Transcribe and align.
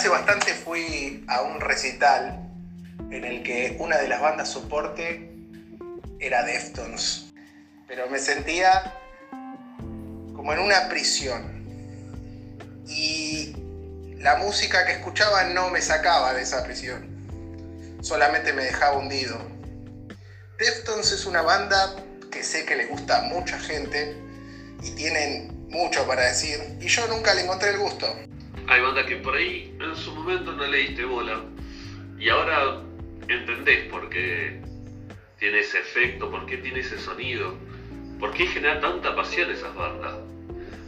Hace 0.00 0.08
bastante 0.08 0.54
fui 0.54 1.26
a 1.28 1.42
un 1.42 1.60
recital 1.60 2.50
en 3.10 3.22
el 3.22 3.42
que 3.42 3.76
una 3.80 3.98
de 3.98 4.08
las 4.08 4.22
bandas 4.22 4.48
soporte 4.48 5.30
era 6.18 6.42
Deftones, 6.42 7.26
pero 7.86 8.08
me 8.08 8.18
sentía 8.18 8.94
como 10.34 10.54
en 10.54 10.60
una 10.60 10.88
prisión. 10.88 11.66
Y 12.86 13.54
la 14.16 14.36
música 14.36 14.86
que 14.86 14.92
escuchaba 14.92 15.44
no 15.44 15.68
me 15.68 15.82
sacaba 15.82 16.32
de 16.32 16.44
esa 16.44 16.64
prisión, 16.64 17.98
solamente 18.00 18.54
me 18.54 18.64
dejaba 18.64 18.96
hundido. 18.96 19.36
Deftones 20.58 21.12
es 21.12 21.26
una 21.26 21.42
banda 21.42 21.96
que 22.32 22.42
sé 22.42 22.64
que 22.64 22.74
le 22.74 22.86
gusta 22.86 23.18
a 23.18 23.22
mucha 23.24 23.58
gente 23.58 24.16
y 24.82 24.92
tienen 24.92 25.68
mucho 25.68 26.06
para 26.06 26.22
decir 26.22 26.78
y 26.80 26.88
yo 26.88 27.06
nunca 27.08 27.34
le 27.34 27.42
encontré 27.42 27.68
el 27.68 27.78
gusto. 27.80 28.06
Hay 28.70 28.82
bandas 28.82 29.04
que 29.06 29.16
por 29.16 29.34
ahí 29.34 29.76
en 29.80 29.96
su 29.96 30.14
momento 30.14 30.52
no 30.52 30.64
le 30.64 30.78
diste 30.78 31.04
bola 31.04 31.40
y 32.16 32.28
ahora 32.28 32.80
entendés 33.26 33.88
por 33.90 34.08
qué 34.08 34.62
tiene 35.40 35.58
ese 35.58 35.80
efecto, 35.80 36.30
por 36.30 36.46
qué 36.46 36.56
tiene 36.58 36.78
ese 36.78 36.96
sonido, 36.96 37.56
por 38.20 38.32
qué 38.32 38.46
genera 38.46 38.80
tanta 38.80 39.16
pasión 39.16 39.50
esas 39.50 39.74
bandas. 39.74 40.14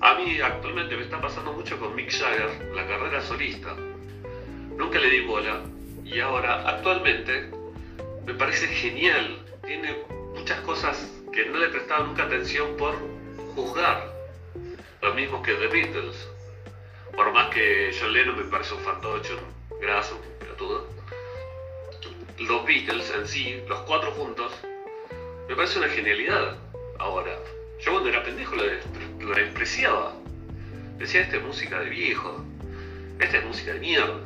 A 0.00 0.14
mí 0.14 0.40
actualmente 0.40 0.96
me 0.96 1.02
está 1.02 1.20
pasando 1.20 1.52
mucho 1.52 1.78
con 1.78 1.94
Mick 1.94 2.10
Jagger, 2.12 2.72
la 2.74 2.86
carrera 2.86 3.20
solista. 3.20 3.76
Nunca 4.78 4.98
le 4.98 5.10
di 5.10 5.20
bola 5.20 5.60
y 6.02 6.18
ahora 6.20 6.66
actualmente 6.66 7.50
me 8.24 8.32
parece 8.32 8.68
genial. 8.68 9.44
Tiene 9.66 9.98
muchas 10.34 10.60
cosas 10.60 11.12
que 11.30 11.44
no 11.44 11.58
le 11.58 11.68
prestaba 11.68 12.06
nunca 12.06 12.22
atención 12.22 12.74
por 12.78 12.96
juzgar. 13.54 14.14
Lo 15.02 15.12
mismo 15.12 15.42
que 15.42 15.52
The 15.52 15.66
Beatles. 15.66 16.35
Por 17.16 17.32
más 17.32 17.52
que 17.52 17.90
John 17.98 18.12
Lennon 18.12 18.36
me 18.36 18.44
parece 18.44 18.74
un 18.74 18.80
fantocho, 18.80 19.38
graso, 19.80 20.20
todo. 20.58 20.86
Los 22.38 22.66
Beatles 22.66 23.10
en 23.18 23.26
sí, 23.26 23.60
los 23.68 23.80
cuatro 23.80 24.12
juntos, 24.12 24.52
me 25.48 25.56
parece 25.56 25.78
una 25.78 25.88
genialidad. 25.88 26.58
Ahora, 26.98 27.38
yo 27.80 27.92
cuando 27.92 28.10
era 28.10 28.22
pendejo 28.22 28.54
lo 28.56 29.34
despreciaba. 29.34 30.14
Decía, 30.98 31.22
esta 31.22 31.36
es 31.36 31.42
música 31.42 31.80
de 31.80 31.90
viejo, 31.90 32.44
esta 33.18 33.38
es 33.38 33.44
música 33.44 33.72
de 33.72 33.80
mierda. 33.80 34.20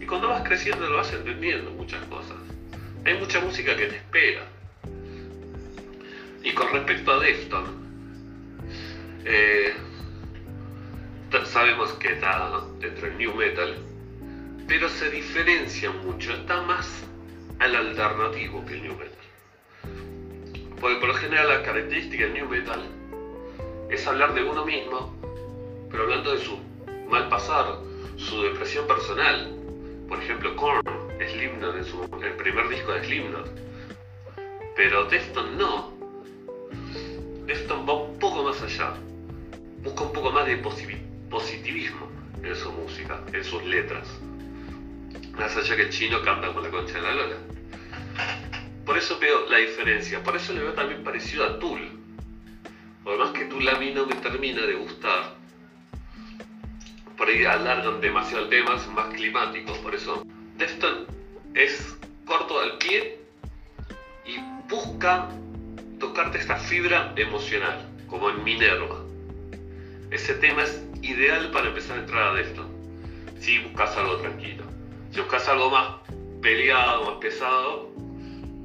Y 0.00 0.06
cuando 0.06 0.28
vas 0.28 0.42
creciendo 0.46 0.88
lo 0.88 0.96
vas 0.96 1.12
entendiendo 1.12 1.70
muchas 1.70 2.04
cosas. 2.06 2.36
Hay 3.04 3.14
mucha 3.18 3.40
música 3.40 3.76
que 3.76 3.86
te 3.86 3.96
espera. 3.96 4.46
Y 6.42 6.52
con 6.52 6.72
respecto 6.72 7.12
a 7.12 7.20
Defton, 7.20 7.64
eh, 9.24 9.74
sabemos 11.44 11.92
que 11.94 12.12
está 12.12 12.60
dentro 12.78 13.06
del 13.06 13.18
New 13.18 13.34
Metal, 13.34 13.76
pero 14.66 14.88
se 14.88 15.10
diferencia 15.10 15.90
mucho, 15.90 16.32
está 16.32 16.62
más 16.62 17.04
al 17.58 17.76
alternativo 17.76 18.64
que 18.66 18.74
el 18.74 18.82
New 18.82 18.96
Metal. 18.96 19.10
Porque 20.80 20.96
por 20.96 21.08
lo 21.08 21.14
general 21.14 21.48
la 21.48 21.62
característica 21.62 22.24
del 22.24 22.34
New 22.34 22.48
Metal 22.48 22.82
es 23.90 24.06
hablar 24.06 24.34
de 24.34 24.44
uno 24.44 24.64
mismo, 24.64 25.14
pero 25.90 26.04
hablando 26.04 26.32
de 26.32 26.38
su 26.38 26.58
mal 27.08 27.28
pasar, 27.28 27.78
su 28.16 28.42
depresión 28.42 28.86
personal. 28.86 29.56
Por 30.08 30.22
ejemplo, 30.22 30.54
Korn, 30.56 30.82
Slipknot, 31.18 31.76
en 31.76 31.84
su, 31.84 32.02
el 32.22 32.32
primer 32.34 32.68
disco 32.68 32.92
de 32.92 33.04
Slipknot. 33.04 33.48
Pero 34.76 35.04
Defton 35.04 35.58
no. 35.58 35.92
Defton 37.46 37.86
va 37.88 37.94
un 37.94 38.18
poco 38.18 38.44
más 38.44 38.60
allá. 38.62 38.94
Busca 39.82 40.02
un 40.02 40.12
poco 40.12 40.30
más 40.30 40.46
de 40.46 40.56
positivismo 41.30 42.10
en 42.42 42.56
su 42.56 42.72
música, 42.72 43.22
en 43.32 43.44
sus 43.44 43.64
letras. 43.64 44.06
Más 45.38 45.56
allá 45.56 45.76
que 45.76 45.82
el 45.82 45.90
chino 45.90 46.22
canta 46.22 46.52
con 46.52 46.62
la 46.62 46.70
concha 46.70 46.94
de 46.94 47.02
la 47.02 47.14
lora. 47.14 47.36
Por 48.84 48.98
eso 48.98 49.18
veo 49.18 49.48
la 49.48 49.58
diferencia. 49.58 50.22
Por 50.22 50.36
eso 50.36 50.52
le 50.52 50.60
veo 50.60 50.72
también 50.72 51.02
parecido 51.04 51.44
a 51.44 51.58
Tool. 51.58 51.80
Por 53.04 53.18
más 53.18 53.30
que 53.30 53.44
Tool 53.46 53.66
a 53.68 53.78
mí 53.78 53.92
no 53.94 54.06
me 54.06 54.16
termina 54.16 54.62
de 54.66 54.74
gustar. 54.74 55.34
Por 57.16 57.28
ahí 57.28 57.44
alargan 57.44 58.00
demasiado 58.00 58.44
el 58.44 58.50
tema, 58.50 58.78
son 58.78 58.94
más 58.94 59.14
climáticos. 59.14 59.78
Por 59.78 59.94
eso 59.94 60.24
Defton 60.56 61.06
es 61.54 61.96
corto 62.24 62.60
al 62.60 62.78
pie 62.78 63.18
y 64.26 64.36
busca 64.68 65.28
tocarte 65.98 66.38
esta 66.38 66.56
fibra 66.56 67.12
emocional, 67.16 67.88
como 68.08 68.30
en 68.30 68.42
Minerva. 68.42 69.04
Ese 70.10 70.34
tema 70.34 70.62
es 70.62 70.82
ideal 71.02 71.50
para 71.50 71.68
empezar 71.68 71.96
a 71.98 72.00
entrar 72.00 72.28
a 72.28 72.34
Defton. 72.34 72.70
Si 73.40 73.58
buscas 73.58 73.96
algo 73.96 74.18
tranquilo. 74.18 74.64
Si 75.12 75.20
buscas 75.20 75.48
algo 75.48 75.70
más 75.70 75.96
peleado, 76.42 77.10
más 77.10 77.20
pesado, 77.20 77.90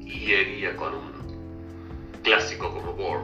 iría 0.00 0.76
con 0.76 0.94
un 0.94 2.20
clásico 2.22 2.72
como 2.72 2.92
War. 2.92 3.20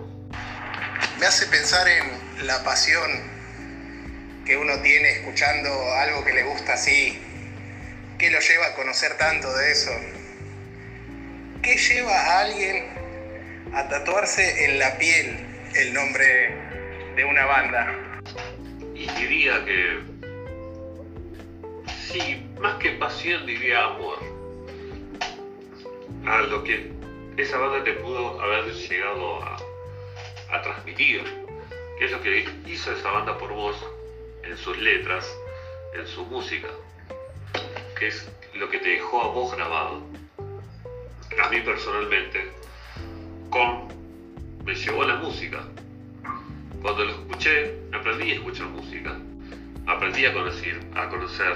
Me 1.18 1.26
hace 1.26 1.46
pensar 1.46 1.86
en 1.88 2.46
la 2.46 2.62
pasión 2.64 3.10
que 4.44 4.56
uno 4.56 4.80
tiene 4.82 5.20
escuchando 5.20 5.70
algo 5.94 6.24
que 6.24 6.32
le 6.32 6.42
gusta 6.44 6.74
así. 6.74 7.18
¿Qué 8.18 8.30
lo 8.30 8.40
lleva 8.40 8.66
a 8.66 8.74
conocer 8.74 9.16
tanto 9.18 9.52
de 9.54 9.72
eso? 9.72 9.90
¿Qué 11.62 11.76
lleva 11.76 12.12
a 12.12 12.40
alguien 12.40 13.70
a 13.74 13.88
tatuarse 13.88 14.64
en 14.64 14.78
la 14.78 14.98
piel 14.98 15.38
el 15.74 15.94
nombre 15.94 16.56
de 17.16 17.24
una 17.24 17.44
banda? 17.46 18.11
Y 19.02 19.10
diría 19.20 19.64
que, 19.64 19.98
sí, 21.88 22.46
más 22.60 22.76
que 22.76 22.90
pasión 22.92 23.44
diría 23.46 23.86
amor. 23.86 24.18
A 26.24 26.42
lo 26.42 26.62
que 26.62 26.92
esa 27.36 27.58
banda 27.58 27.82
te 27.82 27.94
pudo 27.94 28.40
haber 28.40 28.72
llegado 28.72 29.42
a, 29.42 29.56
transmitir. 30.62 31.24
Que 31.98 32.04
es 32.04 32.12
lo 32.12 32.22
que 32.22 32.48
hizo 32.66 32.92
esa 32.92 33.10
banda 33.10 33.36
por 33.38 33.52
vos 33.52 33.76
en 34.44 34.56
sus 34.56 34.78
letras, 34.78 35.28
en 35.98 36.06
su 36.06 36.24
música. 36.26 36.68
Que 37.98 38.06
es 38.06 38.30
lo 38.54 38.70
que 38.70 38.78
te 38.78 38.90
dejó 38.90 39.20
a 39.20 39.28
vos 39.32 39.52
grabado. 39.56 40.00
A 41.42 41.48
mí 41.48 41.60
personalmente, 41.62 42.52
con 43.50 43.88
me 44.64 44.76
llevó 44.76 45.02
la 45.02 45.16
música. 45.16 45.64
Cuando 46.82 47.04
lo 47.04 47.12
escuché, 47.12 47.78
aprendí 47.92 48.32
a 48.32 48.34
escuchar 48.34 48.66
música. 48.66 49.16
Aprendí 49.86 50.26
a 50.26 50.32
conocer, 50.32 50.80
a 50.94 51.08
conocer. 51.08 51.54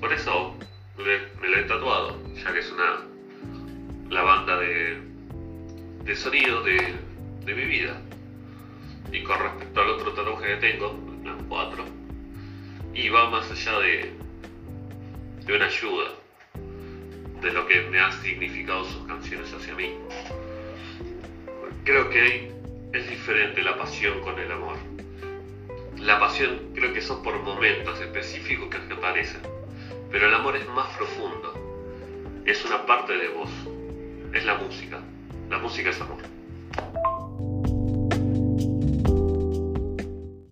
Por 0.00 0.10
eso 0.10 0.56
me 0.96 1.48
lo 1.48 1.58
he 1.58 1.64
tatuado, 1.64 2.18
ya 2.34 2.52
que 2.52 2.60
es 2.60 2.72
una 2.72 3.04
la 4.08 4.22
banda 4.22 4.58
de, 4.58 4.98
de 6.04 6.16
sonido 6.16 6.62
de, 6.62 6.94
de 7.44 7.54
mi 7.54 7.64
vida. 7.66 8.00
Y 9.12 9.22
con 9.22 9.38
respecto 9.38 9.80
al 9.82 9.90
otro 9.90 10.12
tatuaje 10.12 10.46
que 10.46 10.72
tengo, 10.72 10.98
los 11.22 11.42
cuatro, 11.48 11.84
y 12.94 13.10
va 13.10 13.28
más 13.28 13.50
allá 13.50 13.80
de, 13.80 14.12
de 15.44 15.56
una 15.56 15.66
ayuda, 15.66 16.08
de 17.42 17.52
lo 17.52 17.66
que 17.66 17.82
me 17.82 17.98
han 18.00 18.12
significado 18.22 18.84
sus 18.84 19.06
canciones 19.06 19.52
hacia 19.52 19.74
mí. 19.74 19.94
Creo 21.84 22.08
que 22.08 22.55
es 22.92 23.08
diferente 23.08 23.62
la 23.62 23.76
pasión 23.76 24.20
con 24.20 24.38
el 24.38 24.50
amor. 24.50 24.76
La 25.98 26.18
pasión 26.20 26.72
creo 26.74 26.92
que 26.92 27.02
son 27.02 27.22
por 27.22 27.38
momentos 27.42 28.00
específicos 28.00 28.68
que 28.68 28.92
aparecen, 28.92 29.40
pero 30.10 30.28
el 30.28 30.34
amor 30.34 30.56
es 30.56 30.68
más 30.68 30.88
profundo, 30.96 31.54
es 32.44 32.64
una 32.64 32.84
parte 32.86 33.16
de 33.16 33.28
vos, 33.28 33.50
es 34.32 34.44
la 34.44 34.54
música, 34.54 35.00
la 35.48 35.58
música 35.58 35.90
es 35.90 36.00
amor. 36.00 36.35